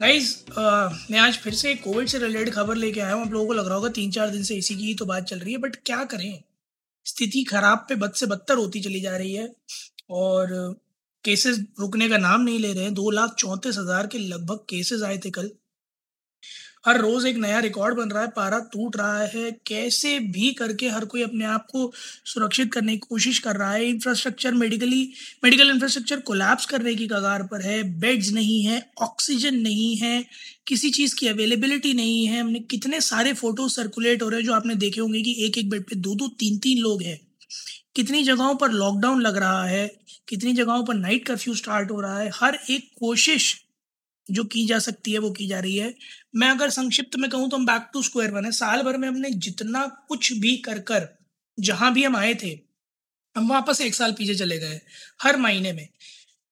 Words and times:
Guys 0.00 0.34
मैं 1.10 1.18
आज 1.18 1.36
फिर 1.38 1.54
से 1.54 1.74
कोविड 1.74 2.08
से 2.08 2.18
रिलेटेड 2.18 2.52
खबर 2.54 2.76
लेके 2.76 3.00
आया 3.00 3.14
हूँ। 3.14 3.22
आप 3.22 3.32
लोगों 3.32 3.46
को 3.46 3.52
लग 3.52 3.66
रहा 3.66 3.74
होगा 3.74 3.88
तीन 3.92 4.10
चार 4.10 4.28
दिन 4.30 4.42
से 4.42 4.54
इसी 4.56 4.74
की 4.74 4.84
ही 4.84 4.94
तो 4.94 5.04
बात 5.06 5.24
चल 5.24 5.38
रही 5.38 5.52
है 5.52 5.58
बट 5.58 5.76
क्या 5.86 6.04
करें? 6.04 6.42
स्थिति 7.06 7.42
खराब 7.44 7.84
पे 7.88 7.94
बद 7.94 8.12
से 8.12 8.26
बदतर 8.26 8.56
होती 8.56 8.80
चली 8.80 9.00
जा 9.00 9.16
रही 9.16 9.34
है 9.34 9.48
और 10.10 10.52
केसेस 11.24 11.58
रुकने 11.80 12.08
का 12.08 12.18
नाम 12.18 12.40
नहीं 12.40 12.58
ले 12.58 12.72
रहे 12.72 12.84
हैं। 12.84 12.94
दो 12.94 13.10
लाख 13.10 13.34
चौंतीस 13.38 13.78
हज़ार 13.78 14.06
के 14.06 14.18
लगभग 14.18 14.64
केसेस 14.70 15.02
आए 15.02 15.18
थे 15.24 15.30
कल। 15.30 15.50
हर 16.84 17.00
रोज 17.00 17.26
एक 17.26 17.36
नया 17.36 17.58
रिकॉर्ड 17.58 17.96
बन 17.96 18.10
रहा 18.10 18.22
है, 18.22 18.28
पारा 18.28 18.58
टूट 18.72 18.96
रहा 18.96 19.22
है। 19.24 19.50
कैसे 19.66 20.18
भी 20.28 20.52
करके 20.52 20.88
हर 20.88 21.04
कोई 21.04 21.22
अपने 21.22 21.44
आप 21.44 21.66
को 21.70 21.92
सुरक्षित 22.24 22.72
करने 22.72 22.92
की 22.92 22.98
कोशिश 22.98 23.38
कर 23.38 23.56
रहा 23.56 23.72
है। 23.72 23.88
Infrastructure 23.88 24.54
medically 24.54 25.02
medical 25.44 25.70
infrastructure 25.70 26.20
collapse 26.20 26.66
करने 26.66 26.94
की 26.94 27.06
कगार 27.06 27.42
पर 27.42 27.62
है। 27.62 27.82
बेड्स 28.00 28.30
नहीं 28.32 28.62
है 28.62 28.82
ऑक्सीजन 29.00 29.54
नहीं 29.54 29.96
है, 29.96 30.24
किसी 30.66 30.90
चीज़ 30.90 31.14
की 31.14 31.28
अवेलेबिलिटी 31.28 31.94
नहीं 31.94 32.26
है। 32.26 32.40
हमने 32.40 32.58
कितने 32.60 33.00
सारे 33.00 33.32
फ़ोटो 33.32 33.68
सर्कुलेट 33.68 34.22
हो 34.22 34.28
रहे 34.28 34.40
हैं 34.40 34.46
जो 34.46 34.54
आपने 34.54 34.74
देखे 34.74 35.00
होंगे 35.00 35.22
कि 35.22 35.34
एक 35.38 35.58
एक 35.58 35.70
बेड 35.70 35.82
पे 35.82 35.96
दो 35.96 36.14
दो 36.14 36.28
तीन 36.38 36.58
तीन 36.58 36.78
लोग 36.78 37.02
हैं। 37.02 37.20
कितनी 37.96 38.22
जगहों 38.22 38.54
पर 38.54 38.70
लॉकडाउन 38.70 39.20
लग 39.20 39.36
रहा 39.36 39.64
है, 39.64 39.86
कितनी 40.28 40.52
जगहों 40.52 40.84
पर 40.84 40.94
नाइट 40.94 41.26
कर्फ्यू 41.26 41.54
स्टार्ट 41.54 41.90
हो 41.90 42.00
रहा 42.00 42.18
है। 42.18 42.30
हर 42.34 42.58
एक 42.70 42.90
कोशिश 42.98 43.54
जो 44.28 44.44
की 44.44 44.64
जा 44.66 44.78
सकती 44.78 45.12
है, 45.12 45.18
वो 45.18 45.30
की 45.30 45.46
जा 45.46 45.58
रही 45.60 45.76
है। 45.76 45.94
मैं 46.34 46.48
अगर 46.50 46.70
संक्षिप्त 46.70 47.16
में 47.16 47.28
कहूँ 47.30 47.48
तो 47.50 47.56
हम 47.56 47.66
बैक 47.66 47.88
टू 47.92 48.02
स्क्वायर 48.02 48.30
वन 48.30 48.44
है। 48.44 48.50
साल 48.52 48.82
भर 48.82 48.96
में 48.96 49.08
हमने 49.08 49.30
जितना 49.30 49.86
कुछ 50.08 50.32
भी 50.34 50.56
कर 50.58 50.78
कर, 50.82 51.08
जहाँ 51.58 51.92
भी 51.94 52.04
हम 52.04 52.16
आए 52.16 52.34
थे, 52.34 52.58
हम 53.36 53.48
वापस 53.50 53.80
एक 53.80 53.94
साल 53.94 54.12
पीछे 54.12 54.34
चले 54.34 54.58
गए, 54.58 54.80
हर 55.22 55.36
महीने 55.36 55.72
में। 55.72 55.88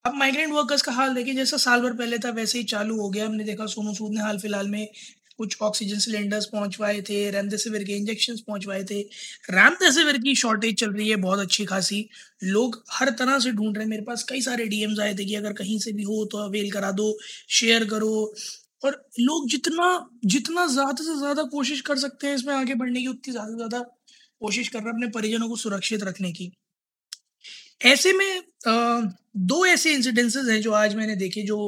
अब 0.05 0.15
माइग्रेंट 0.15 0.53
वर्कर्स 0.53 0.83
का 0.83 0.93
हाल 0.93 1.15
देखिए, 1.15 1.35
जैसा 1.35 1.57
साल 1.59 1.81
भर 1.81 1.93
पहले 1.93 2.19
था, 2.19 2.31
वैसे 2.31 2.59
ही 2.59 2.65
चालू 2.67 3.01
हो 3.01 3.09
गया। 3.11 3.27
हमने 3.27 3.45
देखा 3.45 3.67
सोनू 3.67 3.95
सूद 3.95 4.13
ने 4.13 4.21
हाल 4.21 4.39
फ़िलहाल 4.39 4.69
में 4.69 4.89
कुछ 5.39 5.57
ऑक्सीजन 5.63 5.99
सिलेंडर्स 6.01 6.47
पहुंचवाए 6.47 7.01
थे 7.03 7.19
रेमडेसिविर 7.31 7.85
के 7.85 7.93
इंजेक्शन 7.95 8.37
पहुंचवाए 8.47 8.85
थे। 8.85 9.01
रेमडेसिविर 9.51 10.19
की 10.19 10.35
शॉर्टेज 10.37 10.75
चल 10.81 10.93
रही 10.93 11.09
है, 11.09 11.17
बहुत 11.19 11.39
अच्छी 11.41 11.65
खासी। 11.67 12.09
लोग 12.45 12.83
हर 12.93 13.11
तरह 13.19 13.39
से 13.39 13.53
ढूंढ 13.53 13.77
रहे 13.77 13.85
हैं। 13.85 13.91
मेरे 13.91 14.03
पास 14.05 14.23
कई 14.29 14.41
सारे 14.43 14.67
डीएम्स 14.67 15.01
आए 15.01 15.15
थे 15.15 15.25
कि 15.25 15.35
अगर 15.37 15.53
कहीं 15.55 15.79
से 15.79 15.93
भी 15.93 16.03
हो 16.05 16.25
तो 16.33 16.39
अवेल 16.41 16.71
करा 16.71 16.91
दो 16.93 17.17
शेयर 17.51 17.85
करो। 17.89 18.35
और 18.85 18.93
लोग 19.21 19.49
जितना 19.49 19.89
जितना 20.27 20.67
ज़्यादा 20.69 21.05
से 21.05 21.19
ज़्यादा 21.19 21.43
कोशिश 21.51 21.81
कर 21.83 21.99
सकते 21.99 22.27
हैं 22.27 22.35
इसमें 22.35 22.55
आगे 22.55 22.75
बढ़ने 22.75 23.01
की, 23.01 23.07
उतनी 23.09 23.33
ज़्यादा 23.33 23.51
से 23.51 23.57
ज़्यादा 23.57 23.79
कोशिश 24.41 24.69
कर 24.69 24.79
रहे 24.79 24.87
हैं 24.87 24.95
अपने 24.95 25.09
परिजनों 25.11 25.49
को 25.49 25.57
सुरक्षित 25.57 26.03
रखने 26.05 26.33
की। 26.33 26.51
ऐसे 27.85 28.13
में 28.13 28.43
दो 28.67 29.65
ऐसे 29.67 29.93
इंसिडेंसेस 29.95 30.49
हैं 30.49 30.61
जो 30.63 30.73
आज 30.75 30.95
मैंने 30.95 31.17
देखे 31.17 31.43
जो 31.43 31.59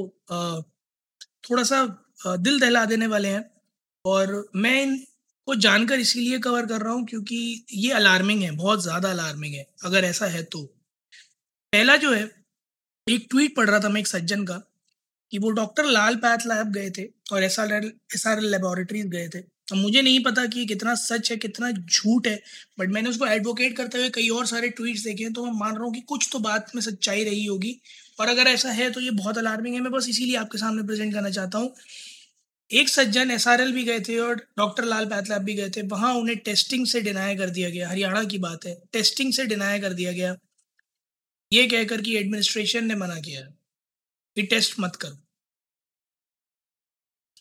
थोड़ा 1.45 1.63
सा 1.65 1.85
दिल 2.27 2.59
दहला 2.61 2.85
देने 2.87 3.07
वाले 3.07 3.29
हैं। 3.29 3.43
और 4.09 4.33
मैं 4.57 4.83
इनको 4.83 5.55
जानकर 5.57 6.01
इसीलिए 6.01 6.39
कवर 6.39 6.67
कर 6.67 6.81
रहा 6.81 6.93
हूँ 6.93 7.07
क्योंकि 7.07 7.65
ये 7.75 7.91
अलार्मिंग 7.93 8.43
है, 8.43 8.51
बहुत 8.53 8.83
ज़्यादा 8.83 9.11
अलार्मिंग 9.11 9.55
है, 9.55 9.67
अगर 9.85 10.05
ऐसा 10.05 10.27
है 10.29 10.43
तो। 10.45 10.63
पहला 11.73 11.97
जो 11.97 12.13
है, 12.13 12.25
एक 13.07 13.27
ट्वीट 13.31 13.55
पढ़ 13.57 13.69
रहा 13.71 13.81
था 13.81 13.89
मैं 13.89 14.01
एक 14.01 14.07
सज्जन 14.07 14.45
का 14.45 14.63
कि 15.33 15.39
वो 15.39 15.51
डॉक्टर 15.53 15.85
लाल 15.87 16.17
पैथ 16.17 16.47
लैब 16.47 16.73
गए 16.73 16.91
थे 16.91 17.05
और 17.33 17.43
S 17.43 17.59
R 17.61 17.73
S 18.15 18.27
R 18.27 18.39
L 18.39 18.51
laboratories 18.51 19.07
गए 19.09 19.29
थे। 19.29 19.39
अब 19.39 19.77
मुझे 19.77 20.03
नहीं 20.03 20.23
पता 20.25 20.45
कि 20.47 20.65
कितना 20.67 20.95
सच 20.97 21.31
है, 21.31 21.37
कितना 21.39 21.71
झूठ 21.71 22.27
है 22.27 22.41
बट 22.79 22.89
मैंने 22.89 23.11
उसको 23.11 23.27
एडवोकेट 23.27 23.77
करते 23.77 23.99
हुए 23.99 24.09
कई 24.11 24.29
और 24.31 24.47
सारे 24.47 24.69
ट्वीट्स 24.71 25.03
देखे 25.05 25.25
हैं 25.25 25.33
तो 25.33 25.45
मैं 25.45 25.53
मान 25.55 25.75
रहा 25.75 25.85
हूँ 25.85 25.93
कि 25.95 26.01
कुछ 26.09 26.29
तो 26.33 26.39
बात 26.41 26.71
में 26.75 26.83
सच्चाई 26.83 27.25
रही 27.25 27.45
होगी। 27.47 27.77
और 28.19 28.29
अगर 28.29 28.47
ऐसा 28.49 28.71
है 28.73 28.91
तो 28.91 29.01
ये 29.01 29.11
बहुत 29.13 29.39
अलार्मिंग 29.39 29.75
है, 29.75 29.81
मैं 29.81 29.93
बस 29.93 30.09
इसीलिए 30.09 30.37
आपके 30.37 30.59
सामने 30.59 30.83
प्रेजेंट 30.83 31.13
करना 31.15 31.31
चाहता 31.31 31.59
हूँ। 31.59 31.75
एक 32.71 32.89
सज्जन 32.89 33.31
एसआरएल 33.31 33.73
भी 33.73 33.83
गए 33.85 34.01
थे 34.01 34.19
और 34.19 34.37
डॉक्टर 34.59 34.85
लाल 34.85 35.07
पैथलैब 35.07 35.43
भी 35.43 35.55
गए 35.55 35.71
थे। 35.71 35.83
वहाँ 35.89 36.13
उन्हें 36.15 36.37
टेस्टिंग 36.39 36.87
से 36.87 37.01
डिनाय 37.01 37.37
कर 37.37 37.51
दिया 37.51 37.71
गया। 37.71 37.89
हरियाणा 37.89 38.23
की 38.25 38.39
बात 38.39 38.67
है। 38.67 38.75
टेस्टिंग 38.93 39.33
से 39.33 39.47
डिनाय 39.47 39.79
कर 39.81 39.93
दिया 39.93 40.13
गया। 40.13 40.35
ये 41.53 41.67
कहकर 41.67 42.03
कि 42.03 42.17
एडमिनिस्ट्रेशन 42.17 42.87
ने 42.87 42.95
मना 42.95 43.21
किया 43.21 43.41
कि 44.37 44.43
टेस्ट 44.45 44.75
मत 44.81 44.97
करो। 44.97 45.19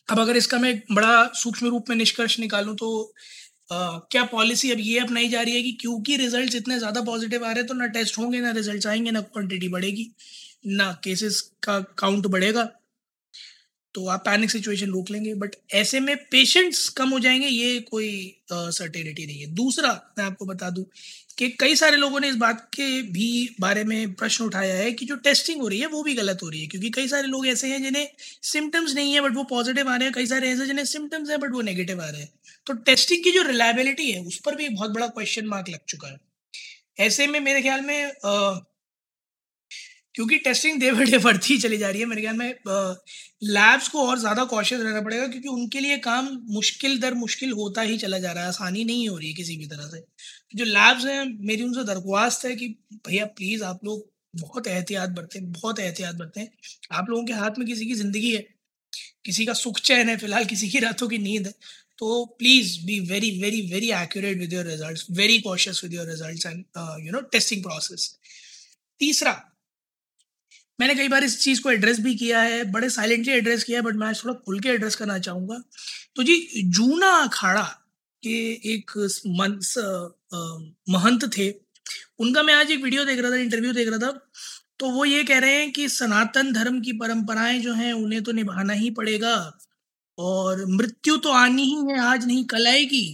अब 0.08 0.18
अगर 0.18 0.36
इसका 0.36 0.58
मैं 0.58 0.74
बड़ा 0.92 1.24
सूक्ष्म 1.34 1.68
रूप 1.68 1.88
में 1.90 1.96
निष्कर्ष 1.96 2.38
निकालूं 2.38 2.74
तो 2.76 2.88
आ, 3.72 3.98
क्या 4.10 4.22
पॉलिसी 4.24 4.70
अब 4.70 4.78
ये 4.80 4.98
अपनाई 4.98 5.28
जा 5.28 5.40
रही 5.42 5.54
है 5.54 5.62
कि 5.62 5.72
क्योंकि 5.72 6.16
रिजल्ट्स 6.16 6.54
इतने 6.54 6.78
ज़्यादा 6.78 7.00
पॉजिटिव 7.02 7.44
आ 7.44 7.48
रहे 7.48 7.54
हैं 7.54 7.66
तो 7.66 7.74
ना 7.74 7.86
टेस्ट 7.86 8.18
होंगे 8.18 8.40
ना 8.40 8.50
रिजल्ट्स 8.50 8.86
आएँगे 8.86 9.10
ना 9.10 9.20
क्वांटिटी 9.22 9.68
बढ़ेगी 9.68 10.10
ना 10.66 10.90
केसेस 11.04 11.40
का 11.62 11.78
काउंट 11.98 12.26
बढ़ेगा। 12.26 12.62
तो 13.94 14.06
आप 14.06 14.22
पैनिक 14.24 14.50
सिचुएशन 14.50 14.90
रोक 14.90 15.10
लेंगे 15.10 15.34
बट 15.34 15.54
ऐसे 15.74 16.00
में 16.00 16.16
पेशेंट्स 16.30 16.88
कम 16.88 17.08
हो 17.08 17.18
जाएँगे 17.18 17.46
ये 17.46 17.78
कोई 17.80 18.10
सर्टेनिटी 18.52 19.26
नहीं 19.26 19.40
है। 19.40 19.46
दूसरा 19.54 19.92
मैं 20.18 20.24
आपको 20.24 20.46
बता 20.46 20.70
दूँ 20.70 20.84
कि 21.38 21.48
कई 21.50 21.74
सारे 21.74 21.96
लोगों 21.96 22.20
ने 22.20 22.28
इस 22.28 22.36
बात 22.36 22.68
के 22.74 23.02
भी 23.02 23.56
बारे 23.60 23.84
में 23.84 24.12
प्रश्न 24.14 24.44
उठाया 24.44 24.74
है 24.74 24.92
कि 24.92 25.06
जो 25.06 25.16
टेस्टिंग 25.16 25.60
हो 25.60 25.68
रही 25.68 25.80
है 25.80 25.86
वो 25.86 26.02
भी 26.02 26.14
गलत 26.14 26.38
हो 26.42 26.48
रही 26.48 26.60
है 26.60 26.66
क्योंकि 26.66 26.90
कई 26.90 27.08
सारे 27.08 27.26
लोग 27.28 27.46
ऐसे 27.46 27.68
हैं 27.68 27.82
जिन्हें 27.82 28.08
सिम्टम्स 28.42 28.94
नहीं 28.94 29.14
है 29.14 29.20
बट 29.20 29.34
वो 29.34 29.44
पॉजिटिव 29.44 29.88
आ 29.88 29.96
रहे 29.96 30.04
हैं 30.04 30.14
कई 30.14 30.26
सारे 30.26 30.50
ऐसे 30.50 30.66
जिन्हें 30.66 30.84
सिम्टम्स 30.84 31.30
हैं 31.30 31.40
बट 31.40 31.52
वो 31.52 31.62
नेगेटिव 31.62 32.02
आ 32.02 32.08
रहे 32.08 32.20
हैं। 32.20 32.32
तो 32.66 32.74
टेस्टिंग 32.74 33.24
की 33.24 33.30
जो 33.30 33.42
रिलायबिलिटी 33.42 34.10
है 34.10 34.22
उस 34.24 34.40
पर 34.40 34.56
भी 34.56 34.68
बहुत 34.68 34.90
बड़ा 34.90 35.06
क्वेश्चन 35.08 35.46
मार्क 35.46 35.68
लग 35.68 35.80
चुका 35.88 36.08
है। 36.08 36.18
ऐसे 37.00 37.26
में 37.26 37.40
मेरे 37.40 37.62
ख्याल 37.62 37.80
में 37.80 38.12
आ, 38.24 38.58
क्योंकि 40.18 40.36
टेस्टिंग 40.44 40.78
डे 40.80 40.90
बाई 40.92 41.04
डे 41.06 41.18
बढ़ती 41.20 41.52
ही 41.52 41.58
चली 41.60 41.76
जा 41.78 41.88
रही 41.88 42.00
है। 42.00 42.06
मेरे 42.06 42.22
ख्याल 42.22 42.36
में 42.36 42.54
लैब्स 43.46 43.88
को 43.88 44.06
और 44.06 44.18
ज़्यादा 44.18 44.44
कॉशियस 44.46 44.80
रहना 44.80 45.00
पड़ेगा 45.00 45.26
क्योंकि 45.28 45.48
उनके 45.48 45.80
लिए 45.80 45.96
काम 46.06 46.28
मुश्किल 46.50 46.98
दर 47.00 47.14
मुश्किल 47.14 47.52
होता 47.52 47.82
ही 47.82 47.98
चला 47.98 48.18
जा 48.18 48.32
रहा 48.32 48.42
है। 48.42 48.48
आसानी 48.48 48.84
नहीं 48.84 49.08
हो 49.08 49.16
रही 49.16 49.28
है 49.28 49.34
किसी 49.34 49.56
भी 49.56 49.66
तरह 49.66 49.88
से। 49.88 50.02
जो 50.54 50.64
लैब्स 50.66 51.04
हैं, 51.06 51.24
मेरी 51.40 51.62
उनसे 51.62 51.84
दरख्वास्त 51.84 52.44
है 52.44 52.54
कि, 52.56 52.68
भैया 53.08 53.24
प्लीज़ 53.26 53.62
आप 53.64 53.84
लोग 53.84 54.06
बहुत 54.34 54.66
एहतियात 54.68 55.10
बरतें, 55.10 55.52
बहुत 55.52 55.80
एहतियात 55.80 56.14
बरतें। 56.14 56.46
आप 56.92 57.10
लोगों 57.10 57.24
के 57.24 57.32
हाथ 57.32 57.58
में 57.58 57.66
किसी 57.68 57.86
की 57.86 57.94
ज़िंदगी 57.94 58.30
है, 58.30 58.44
किसी 59.24 59.46
का 59.46 59.52
सुख 59.54 59.78
चैन 59.80 60.08
है, 60.08 60.16
फ़िलहाल 60.16 60.44
किसी 60.46 60.68
की 60.68 60.78
रातों 60.78 61.08
की 61.08 61.18
नींद 61.18 61.46
है। 61.46 61.52
तो 61.98 62.24
please 62.38 62.78
be 62.86 62.98
very 63.06 63.30
very 63.40 63.60
very 63.72 63.90
accurate 63.94 64.38
with 64.38 64.52
your 64.52 64.64
result 64.66 65.04
very 65.12 65.38
cautious 65.40 65.80
with 65.84 65.94
your 65.94 66.08
result 66.08 66.46
and 66.46 66.64
you 67.06 67.12
know 67.12 67.20
testing 67.32 67.62
process 67.62 68.10
तीसरा 69.00 69.32
मैंने 70.78 70.94
कई 70.94 71.08
बार 71.08 71.24
इस 71.24 71.38
चीज़ 71.40 71.60
को 71.62 71.70
एड्रेस 71.70 71.98
भी 72.00 72.14
किया 72.16 72.40
है 72.40 72.62
बड़े 72.72 72.88
साइलेंटली 72.90 73.32
एड्रेस 73.32 73.64
किया 73.64 73.78
है 73.78 73.84
बट 73.84 73.94
मैं 73.96 74.12
थोड़ा 74.14 74.34
खुल 74.36 74.60
के 74.60 74.68
एड्रेस 74.68 74.96
करना 74.96 75.18
चाहूँगा। 75.18 75.62
तो 76.16 76.22
जी 76.22 76.62
जूना 76.66 77.10
अखाड़ा 77.18 77.62
के 78.22 78.36
एक 78.72 78.90
मंस, 79.38 79.74
महंत 80.90 81.30
थे। 81.36 81.50
उनका 82.20 82.42
मैं 82.42 82.54
आज 82.54 82.70
एक 82.70 82.82
वीडियो 82.82 83.04
देख 83.04 83.20
रहा 83.20 83.30
था 83.30 83.36
इंटरव्यू 83.36 83.72
देख 83.72 83.88
रहा 83.88 83.98
था। 83.98 84.10
तो 84.78 84.90
वो 84.90 85.04
ये 85.04 85.22
कह 85.24 85.38
रहे 85.38 85.54
हैं 85.54 85.70
कि 85.72 85.88
सनातन 85.88 86.52
धर्म 86.52 86.80
की 86.80 86.92
परंपराएँ 86.98 87.58
जो 87.60 87.72
हैं 87.74 87.92
उन्हें 87.92 88.22
तो 88.22 88.32
निभाना 88.32 88.72
ही 88.72 88.90
पड़ेगा 88.90 89.34
और 90.18 90.64
मृत्यु 90.68 91.16
तो 91.16 91.30
आनी 91.32 91.62
ही 91.64 91.76
है 91.90 91.98
आज 92.00 92.26
नहीं 92.26 92.44
कल 92.44 92.66
आएगी। 92.66 93.06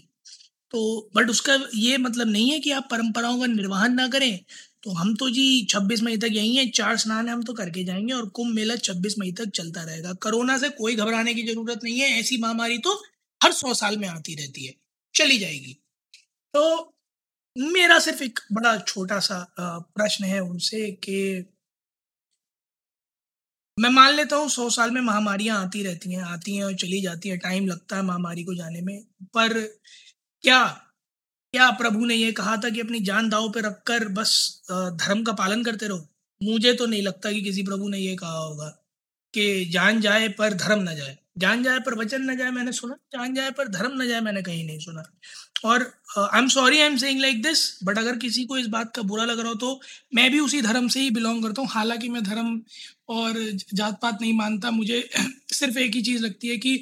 तो 0.75 1.11
बट 1.17 1.31
उसका 1.31 1.59
ये 1.75 1.97
मतलब 1.99 2.29
नहीं 2.29 2.51
है 2.51 2.59
कि 2.61 2.71
आप 2.71 2.89
परंपराओं 2.91 3.39
का 3.41 3.47
निर्वहन 3.47 3.95
ना 3.95 4.07
करें। 4.09 4.39
तो 4.85 4.93
हम 4.93 5.15
तो 5.17 5.29
जी 5.31 5.45
26 5.67 6.03
मई 6.03 6.17
तक 6.19 6.29
यही 6.33 6.55
है, 6.57 6.67
चार 6.71 6.97
स्नान 6.97 7.29
हम 7.29 7.43
तो 7.43 7.53
करके 7.55 7.85
जाएँगे 7.85 8.13
और 8.15 8.29
कुंभ 8.31 8.55
मेला 8.55 8.77
26 8.79 9.15
मई 9.19 9.33
तक 9.33 9.51
चलता 9.55 9.83
रहेगा। 9.83 10.13
कोरोना 10.23 10.57
से 10.59 10.69
कोई 10.73 10.97
घबराने 10.97 11.35
की 11.35 11.43
ज़रूरत 11.47 11.81
नहीं 11.85 11.99
है, 12.01 12.09
ऐसी 12.21 12.39
महामारी 12.39 12.79
तो 12.79 12.95
हर 13.41 13.53
सौ 13.53 13.75
साल 13.75 13.97
में 13.99 14.09
आती 14.09 14.35
रहती 14.35 14.67
है, 14.67 14.75
चली 15.15 15.39
जाएगी। 15.39 15.73
तो 16.55 16.93
मेरा 17.57 17.99
सिर्फ़ 17.99 18.23
एक 18.23 18.41
बड़ा 18.53 18.77
छोटा 18.79 19.19
सा 19.21 19.39
प्रश्न 19.61 20.25
है 20.25 20.41
उनसे 20.43 20.91
कि 21.05 21.17
मैं 23.77 23.89
मान 23.91 24.15
लेता 24.15 24.37
हूँ 24.37 24.49
सौ 24.49 24.69
साल 24.71 24.91
में 24.91 25.01
महामारियाँ 25.01 25.59
आती 25.63 25.83
रहती 25.83 26.13
हैं, 26.13 26.23
आती 26.23 26.57
हैं 26.57 26.65
और 26.65 26.75
चली 26.75 27.01
जाती 27.03 27.29
हैं, 27.29 27.39
टाइम 27.39 27.67
लगता 27.67 27.97
है 27.97 28.03
महामारी 28.03 28.45
को 28.45 28.55
जाने 28.55 28.81
में, 28.81 29.01
पर 29.35 29.61
क्या 30.45 30.61
क्या 31.55 31.69
प्रभु 31.71 32.05
ने 32.07 32.15
ये 32.15 32.31
कहा 32.33 32.57
था 32.57 32.69
कि 32.71 32.81
अपनी 32.81 32.99
जान 33.01 33.29
दाव 33.31 33.49
पे 33.49 33.61
रखकर 33.61 34.07
बस 34.13 34.31
धर्म 34.71 35.23
का 35.25 35.33
पालन 35.33 35.63
करते 35.65 35.89
रहो? 35.89 36.07
मुझे 36.41 36.73
तो 36.75 36.87
नहीं 36.87 37.03
लगता 37.03 37.33
कि 37.33 37.43
किसी 37.43 37.63
प्रभु 37.63 37.89
ने 37.89 37.99
ये 37.99 38.15
कहा 38.17 38.39
होगा 38.39 38.67
कि 39.35 39.45
जान 39.73 40.01
जाए 40.01 40.29
पर 40.39 40.55
धर्म 40.55 40.83
ना 40.83 40.95
जाए। 40.95 41.17
जान 41.39 41.63
जाए 41.63 41.79
पर 41.81 41.95
वचन 41.95 42.23
न 42.31 42.37
जाए 42.39 42.51
मैंने 42.51 42.73
सुना, 42.73 42.95
जान 43.13 43.35
जाए 43.35 43.51
पर 43.51 43.69
धर्म 43.69 44.03
न 44.03 44.07
जाए 44.09 44.21
मैंने 44.21 44.43
कहीं 44.43 44.67
नहीं 44.67 44.79
सुना। 44.79 45.05
और 45.65 45.83
I 46.19 46.39
am 46.41 46.49
sorry 46.49 46.81
I 46.81 46.87
am 46.87 46.97
saying 46.97 47.21
like 47.21 47.43
this 47.43 47.63
but 47.85 47.99
अगर 47.99 48.17
किसी 48.19 48.45
को 48.45 48.59
इस 48.59 48.67
बात 48.69 48.95
का 48.97 49.03
बुरा 49.05 49.25
लग 49.25 49.41
रहा 49.41 49.49
हो 49.49 49.55
तो 49.57 49.81
मैं 50.15 50.31
भी 50.33 50.41
उसी 50.41 50.63
धर्म 50.63 50.89
से 50.89 51.01
ही 51.01 51.11
बिलोंग 51.11 51.43
करता 51.43 51.63
हूँ। 51.63 51.71
हालाँकि 51.71 52.09
मैं 52.09 52.23
धर्म 52.25 52.61
और 53.09 53.41
जात 53.75 53.99
पात 54.03 54.19
नहीं 54.21 54.33
मानता, 54.35 54.71
मुझे 54.73 55.09
सिर्फ़ 55.53 55.79
एक 55.79 55.95
ही 55.95 56.03
चीज़ 56.03 56.23
लगती 56.23 56.49
है 56.49 56.57
कि 56.59 56.77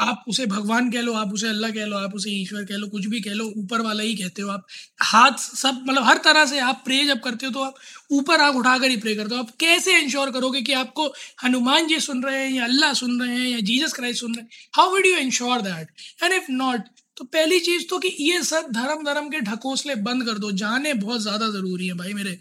आप 0.00 0.24
उसे 0.28 0.46
भगवान 0.46 0.90
कह 0.90 1.00
लो, 1.00 1.12
आप 1.14 1.32
उसे 1.34 1.48
अल्लाह 1.48 1.70
कह 1.70 1.84
लो, 1.86 1.96
आप 1.98 2.14
उसे 2.14 2.30
ईश्वर 2.32 2.64
कह 2.64 2.76
लो, 2.76 2.86
कुछ 2.88 3.06
भी 3.06 3.20
कह 3.20 3.34
लो, 3.34 3.46
ऊपर 3.56 3.80
वाला 3.82 4.02
ही 4.02 4.14
कहते 4.14 4.42
हो 4.42 4.50
आप। 4.50 4.66
हाथ 5.02 5.38
सब 5.38 5.82
मतलब 5.88 6.04
हर 6.04 6.18
तरह 6.24 6.46
से 6.46 6.58
आप 6.60 6.82
प्रे 6.84 7.04
जब 7.06 7.20
करते 7.20 7.46
हो 7.46 7.52
तो 7.52 7.62
आप 7.62 7.74
ऊपर 8.12 8.40
आग 8.40 8.56
उठाकर 8.56 8.90
ही 8.90 8.96
प्रे 8.98 9.14
करते 9.14 9.34
हो। 9.34 9.40
आप 9.40 9.50
कैसे 9.60 9.98
इंश्योर 9.98 10.30
करोगे 10.30 10.62
कि 10.62 10.72
आपको 10.74 11.06
हनुमान 11.44 11.86
जी 11.88 12.00
सुन 12.00 12.22
रहे 12.24 12.44
हैं 12.44 12.52
या 12.52 12.64
अल्लाह 12.64 12.92
सुन 12.94 13.20
रहे 13.22 13.36
हैं 13.36 13.48
या 13.48 13.60
जीसस 13.62 13.92
क्राइस्ट 13.92 14.20
सुन 14.20 14.34
रहे 14.34 14.42
हैं? 14.42 14.48
How 14.76 14.90
would 14.90 15.06
you 15.06 15.16
ensure 15.18 15.60
that 15.62 15.88
and 16.22 16.32
if 16.32 16.50
not 16.52 16.88
तो 17.16 17.24
पहली 17.26 17.58
चीज़ 17.60 17.82
तो 17.88 17.98
कि 17.98 18.08
ये 18.20 18.42
सब 18.42 18.66
धर्म 18.72 19.02
धर्म 19.04 19.28
के 19.28 19.40
ढकोसले 19.42 19.94
बंद 19.96 20.24
कर 20.26 20.38
दो। 20.38 20.50
जाने 20.52 20.92
बहुत 20.96 21.20
ज़्यादा 21.20 21.48
ज़रूरी 21.48 21.86
है 21.86 21.94
भाई 21.94 22.12
मेरे। 22.14 22.38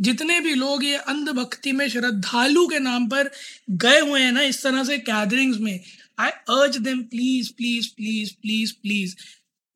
जितने 0.00 0.38
भी 0.40 0.54
लोग 0.54 0.84
ये 0.84 0.96
अंधभक्ति 0.96 1.72
में 1.72 1.88
श्रद्धालु 1.88 2.66
के 2.66 2.78
नाम 2.80 3.06
पर 3.08 3.30
गए 3.70 3.98
हुए 4.00 4.20
हैं 4.20 4.30
ना, 4.32 4.42
इस 4.42 4.62
तरह 4.62 4.84
से 4.84 4.96
गैदरिंग्स 5.00 5.58
में 5.60 5.80
I 6.18 6.30
urge 6.30 6.78
them 6.78 7.02
please 7.02 7.52
please 7.52 7.88
please 7.88 8.32
please 8.42 8.72
please 8.72 9.16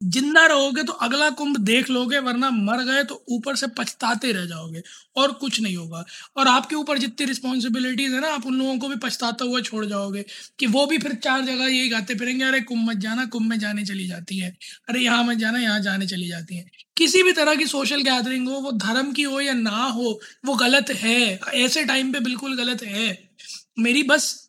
ज़िंदा 0.04 0.46
रहोगे 0.46 0.82
तो 0.82 0.92
अगला 0.92 1.30
कुंभ 1.30 1.56
देख 1.56 1.90
लोगे, 1.90 2.18
वरना 2.18 2.50
मर 2.50 2.84
गए 2.84 3.04
तो 3.04 3.24
ऊपर 3.28 3.56
से 3.56 3.66
पछताते 3.66 4.32
रह 4.32 4.44
जाओगे। 4.44 4.82
और 5.16 5.32
कुछ 5.32 5.60
नहीं 5.60 5.76
होगा। 5.76 6.04
और 6.36 6.48
आपके 6.48 6.76
ऊपर 6.76 6.98
जितनी 6.98 7.26
रिस्पॉन्सिबिलिटीज 7.26 8.12
है 8.12 8.20
ना, 8.20 8.28
आप 8.28 8.46
उन 8.46 8.54
लोगों 8.54 8.78
को 8.78 8.88
भी 8.88 8.96
पछताता 8.96 9.44
हुआ 9.44 9.60
छोड़ 9.60 9.86
जाओगे 9.86 10.24
कि 10.58 10.66
वो 10.66 10.86
भी 10.86 10.98
फिर 10.98 11.14
चार 11.14 11.40
जगह 11.40 11.66
यही 11.66 11.88
गाते 11.88 12.14
फिरेंगे, 12.14 12.44
अरे, 12.44 12.60
कुंभ 12.60 12.90
मत 12.90 12.96
जाना, 12.96 13.26
कुंभ 13.26 13.50
में 13.50 13.58
जाने 13.58 13.84
चली 13.84 14.06
जाती 14.08 14.38
है। 14.38 14.56
अरे, 14.88 15.00
यहाँ 15.00 15.24
मत 15.24 15.36
जाना, 15.36 15.58
यहाँ 15.58 15.80
जाने 15.80 16.06
चली 16.06 16.28
जाती 16.28 16.56
है। 16.56 16.70
किसी 16.96 17.22
भी 17.22 17.32
तरह 17.32 17.54
की 17.54 17.66
सोशल 17.66 18.00
गैदरिंग 18.00 18.48
हो, 18.48 18.54
वो 18.54 18.72
धर्म 18.72 19.12
की 19.12 19.22
हो 19.22 19.40
या 19.40 19.52
ना 19.52 19.84
हो, 19.84 20.20
वो 20.44 20.54
गलत 20.54 20.90
है। 20.90 21.40
ऐसे 21.54 21.84
टाइम 21.84 22.12
पे 22.12 22.20
बिल्कुल 22.20 22.56
गलत 22.56 22.82
है। 22.82 23.30
मेरी 23.78 24.02
बस 24.02 24.45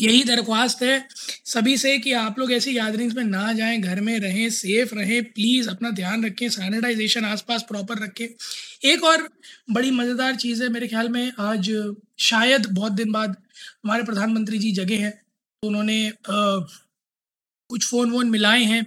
यही 0.00 0.22
दरख्वास्त 0.24 0.82
है 0.82 1.08
सभी 1.46 1.76
से 1.78 1.96
कि 1.98 2.12
आप 2.14 2.38
लोग 2.38 2.52
ऐसी 2.52 2.72
गैदरिंग्स 2.74 3.14
में 3.16 3.24
ना 3.24 3.52
जाएँ, 3.52 3.78
घर 3.78 4.00
में 4.00 4.18
रहें 4.20 4.48
सेफ़ 4.52 4.94
रहें 4.94 5.22
प्लीज़ 5.24 5.68
अपना 5.70 5.90
ध्यान 5.92 6.24
रखें 6.24 6.48
सैनिटाइजेशन 6.50 7.24
आसपास 7.26 7.62
प्रॉपर 7.68 8.02
रखें। 8.04 8.26
एक 8.84 9.04
और 9.04 9.28
बड़ी 9.70 9.90
मज़ेदार 9.92 10.36
चीज़ 10.36 10.62
है 10.62 10.68
मेरे 10.70 10.88
ख्याल 10.88 11.08
में, 11.08 11.32
आज 11.40 11.70
शायद 12.20 12.66
बहुत 12.70 12.92
दिन 12.92 13.12
बाद 13.12 13.36
हमारे 13.60 14.02
प्रधानमंत्री 14.04 14.58
जी 14.58 14.72
जगह 14.74 15.02
हैं 15.02 15.10
तो 15.12 15.68
उन्होंने 15.68 16.12
कुछ 17.70 17.86
फ़ोन 17.86 18.10
वोन 18.10 18.30
मिलाए 18.30 18.62
हैं 18.64 18.86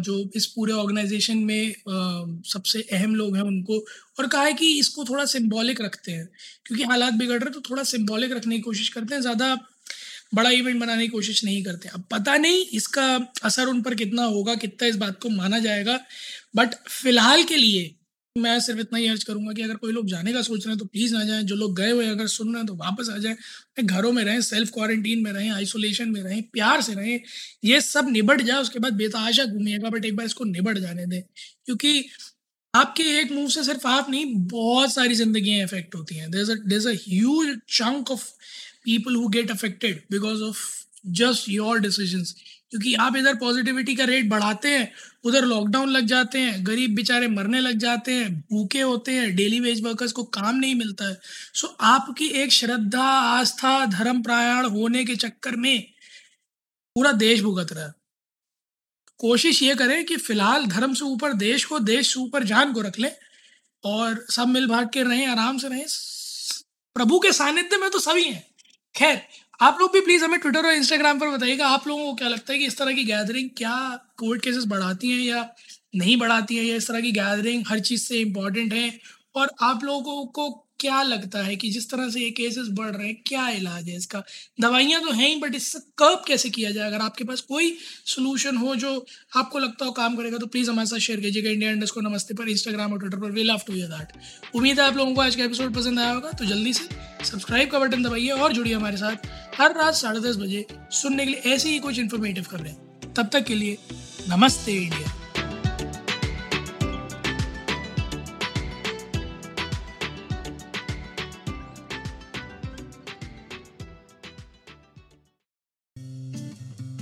जो 0.00 0.14
इस 0.36 0.46
पूरे 0.46 0.72
ऑर्गेनाइजेशन 0.72 1.38
में 1.40 1.72
सबसे 2.46 2.80
अहम 2.82 3.14
लोग 3.14 3.36
हैं 3.36 3.42
उनको, 3.44 3.78
और 4.18 4.26
कहा 4.26 4.42
है 4.42 4.52
कि 4.54 4.66
इसको 4.78 5.04
थोड़ा 5.04 5.24
सिंबॉलिक 5.26 5.80
रखते 5.80 6.12
हैं, 6.12 6.26
क्योंकि 6.66 6.84
हालात 6.84 7.14
बिगड़ 7.14 7.34
रहे 7.34 7.44
हैं 7.44 7.52
तो 7.52 7.60
थोड़ा 7.70 7.82
सिंबॉलिक 7.84 8.32
रखने 8.32 8.56
की 8.56 8.62
कोशिश 8.62 8.88
करते 8.88 9.14
हैं, 9.14 9.20
ज़्यादा 9.22 9.56
बड़ा 10.32 10.50
इवेंट 10.50 10.80
बनाने 10.80 11.02
की 11.02 11.08
कोशिश 11.08 11.44
नहीं 11.44 11.62
करते। 11.64 11.88
अब 11.88 12.04
पता 12.10 12.36
नहीं 12.36 12.64
इसका 12.72 13.04
असर 13.44 13.66
उन 13.66 13.82
पर 13.82 13.94
कितना 13.94 14.24
होगा, 14.24 14.54
कितना 14.54 14.88
इस 14.88 14.96
बात 14.96 15.18
को 15.22 15.28
माना 15.28 15.58
जाएगा। 15.58 15.98
बट 16.56 16.74
फ़िलहाल 16.88 17.44
के 17.44 17.56
लिए 17.56 17.94
मैं 18.36 18.58
सिर्फ़ 18.60 18.80
इतना 18.80 18.98
ही 18.98 19.06
अर्ज़ 19.08 19.24
करूँगा 19.24 19.52
कि 19.52 19.62
अगर 19.62 19.74
कोई 19.74 19.92
लोग 19.92 20.06
जाने 20.06 20.32
का 20.32 20.42
सोच 20.42 20.66
रहे 20.66 20.72
हैं 20.72 20.78
तो 20.78 20.84
प्लीज़ 20.84 21.14
ना 21.14 21.24
जाएँ। 21.24 21.42
जो 21.42 21.56
लोग 21.56 21.76
गए 21.76 21.90
हुए 21.90 22.06
अगर 22.06 22.26
सुन 22.26 22.48
रहे 22.48 22.56
हैं 22.56 22.66
तो 22.66 22.74
वापस 22.74 23.08
आ 23.12 23.16
जाएँ। 23.18 23.36
घरों 23.84 24.12
में 24.12 24.22
रहें 24.24 24.40
सेल्फ 24.40 24.70
क्वारंटीन 24.70 25.22
में 25.22 25.32
रहें 25.32 25.50
आइसोलेशन 25.50 26.08
में 26.08 26.22
रहें, 26.22 26.42
प्यार 26.42 26.80
से 26.82 26.94
रहें। 26.94 27.20
ये 27.64 27.80
सब 27.80 28.08
निबट 28.10 28.42
जाए, 28.42 28.60
उसके 28.60 28.78
बाद 28.78 28.92
बेतहाशा 28.92 29.44
घूमिएगा 29.44 29.90
बट 29.90 30.04
एक 30.04 30.16
बार 30.16 30.26
इसको 30.26 30.44
निबट 30.44 30.78
जाने 30.78 31.06
दें। 31.06 31.22
क्योंकि 31.66 32.04
आपके 32.74 33.02
एक 33.20 33.32
मुँह 33.32 33.48
से 33.48 33.64
सिर्फ़ 33.64 33.86
आप 33.86 34.10
नहीं, 34.10 34.34
बहुत 34.36 34.94
सारी 34.94 35.14
ज़िंदगी 35.14 35.60
इफ़ेक्ट 35.62 35.94
होती 35.94 36.14
हैं। 36.14 36.30
There 36.30 36.88
a 36.88 37.54
chunk 37.68 38.10
of 38.10 38.24
people 38.86 39.16
who 39.16 39.28
get 39.28 39.50
affected 39.50 40.02
because 40.10 40.42
of 40.42 40.58
just 41.06 41.48
your 41.48 41.78
decision 41.78 42.22
क्योंकि 42.70 42.94
आप 42.94 43.16
इधर 43.16 43.34
पॉजिटिविटी 43.34 43.94
का 43.94 44.04
रेट 44.04 44.28
बढ़ाते 44.28 44.68
हैं 44.68 44.92
उधर 45.24 45.44
लॉकडाउन 45.44 45.88
लग 45.88 46.06
जाते 46.06 46.38
हैं 46.38 46.66
गरीब 46.66 46.94
बेचारे 46.94 47.28
मरने 47.28 47.60
लग 47.60 47.78
जाते 47.78 48.12
हैं 48.12 48.40
भूखे 48.50 48.80
होते 48.80 49.12
हैं 49.12 49.34
डेली 49.36 49.60
वेज 49.60 49.82
वर्कर्स 49.82 50.12
को 50.12 50.24
काम 50.24 50.56
नहीं 50.56 50.74
मिलता 50.74 51.08
है। 51.08 51.20
सो 51.54 51.66
so, 51.66 51.74
आपकी 51.80 52.26
एक 52.26 52.52
श्रद्धा 52.52 53.04
आस्था 53.04 53.86
धर्म 53.86 54.22
प्रायण 54.22 54.66
होने 54.66 55.04
के 55.04 55.16
चक्कर 55.16 55.56
में 55.56 55.92
पूरा 56.96 57.12
देश 57.12 57.40
भुगत 57.40 57.72
रहा 57.72 57.86
है। 57.86 57.94
कोशिश 59.18 59.62
ये 59.62 59.74
करें 59.74 60.04
कि 60.04 60.16
फ़िलहाल 60.16 60.66
धर्म 60.66 60.94
से 60.94 61.04
ऊपर 61.04 61.32
देश 61.32 61.64
को 61.64 61.78
देश 61.78 62.14
से 62.14 62.20
ऊपर 62.20 62.44
जान 62.44 62.72
को 62.72 62.80
रख 62.80 62.98
लें 62.98 63.12
और 63.84 64.24
सब 64.30 64.48
मिल 64.48 64.66
भाग 64.66 64.90
के 64.90 65.02
रहें 65.02 65.26
आराम 65.26 65.58
से 65.58 65.68
रहें। 65.68 65.86
प्रभु 66.96 67.18
के 67.18 67.32
सानिध्य 67.32 67.76
में 67.76 67.90
तो 67.90 67.98
सभी 67.98 68.24
हैं। 68.24 68.44
खैर, 68.96 69.20
आप 69.60 69.78
लोग 69.80 69.92
भी 69.92 70.00
प्लीज़ 70.00 70.24
हमें 70.24 70.38
ट्विटर 70.40 70.66
और 70.66 70.72
इंस्टाग्राम 70.72 71.18
पर 71.20 71.28
बताइएगा, 71.28 71.66
आप 71.68 71.86
लोगों 71.88 72.04
को 72.06 72.14
क्या 72.14 72.28
लगता 72.28 72.52
है 72.52 72.58
कि 72.58 72.66
इस 72.66 72.76
तरह 72.78 72.92
की 72.92 73.04
गैदरिंग 73.04 73.48
क्या 73.56 73.74
कोविड 74.18 74.40
केसेस 74.42 74.64
बढ़ाती 74.66 75.10
हैं 75.10 75.20
या 75.20 75.48
नहीं 75.96 76.16
बढ़ाती 76.16 76.56
है 76.56 76.64
या 76.64 76.76
इस 76.76 76.88
तरह 76.88 77.00
की 77.00 77.12
गैदरिंग 77.12 77.64
हर 77.68 77.80
चीज़ 77.80 78.02
से 78.02 78.20
इंपॉर्टेंट 78.20 78.72
है? 78.72 78.90
और 79.36 79.50
आप 79.62 79.84
लोगों 79.84 80.24
को 80.28 80.48
क्या 80.80 81.02
लगता 81.02 81.42
है 81.42 81.54
कि 81.56 81.70
जिस 81.70 81.88
तरह 81.90 82.08
से 82.10 82.20
ये 82.20 82.30
केसेस 82.30 82.66
बढ़ 82.70 82.88
रहे 82.88 83.06
हैं, 83.06 83.16
क्या 83.26 83.48
इलाज 83.50 83.88
है 83.88 83.96
इसका? 83.96 84.22
दवाइयाँ 84.60 85.00
तो 85.02 85.12
हैं 85.12 85.28
ही 85.28 85.36
बट 85.36 85.54
इससे 85.54 85.78
कब 85.98 86.22
कैसे 86.26 86.50
किया 86.50 86.70
जाए? 86.70 86.86
अगर 86.86 87.00
आपके 87.00 87.24
पास 87.24 87.40
कोई 87.40 87.76
सोल्यूशन 88.06 88.56
हो 88.56 88.74
जो 88.76 89.06
आपको 89.36 89.58
लगता 89.58 89.84
हो 89.84 89.92
काम 89.92 90.16
करेगा 90.16 90.38
तो 90.38 90.46
प्लीज़ 90.46 90.70
हमारे 90.70 90.88
साथ 90.88 90.98
शेयर 90.98 91.20
कीजिएगा। 91.20 91.50
इंडिया 91.50 91.70
इंडस्ट 91.70 91.94
को 91.94 92.00
नमस्ते 92.00 92.34
पर 92.34 92.48
इंस्टाग्राम 92.48 92.92
और 92.92 92.98
ट्विटर 92.98 93.18
पर। 93.18 93.30
We 93.30 93.42
love 93.42 93.60
to 93.66 93.72
hear 93.72 93.88
that 93.88 94.56
उम्मीद 94.56 94.80
है 94.80 94.86
आप 94.86 94.96
लोगों 94.96 95.14
को 95.14 95.20
आज 95.20 95.36
का 95.36 95.44
एपिसोड 95.44 95.74
पसंद 95.74 96.00
आया 96.00 96.12
होगा 96.12 96.30
तो 96.30 96.44
जल्दी 96.44 96.72
से 96.72 96.88
सब्सक्राइब 97.24 97.70
का 97.70 97.78
बटन 97.78 98.02
दबाइए 98.02 98.28
और 98.28 98.52
जुड़िए 98.52 98.74
हमारे 98.74 98.96
साथ 98.96 99.26
हर 99.60 99.76
रात 99.76 99.94
साढ़े 99.94 100.20
दस 100.20 100.36
बजे 100.36 100.66
सुनने 100.72 101.24
के 101.24 101.30
लिए 101.30 101.54
ऐसे 101.54 101.68
ही 101.68 101.78
कुछ 101.78 101.98
इन्फॉर्मेटिव 101.98 102.56
हैं 102.56 102.74
तब 103.14 103.28
तक 103.32 103.44
के 103.44 103.54
लिए 103.54 103.78
नमस्ते 104.28 104.72
इंडिया 104.72 105.15